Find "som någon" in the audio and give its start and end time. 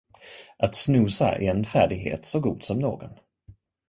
2.63-3.09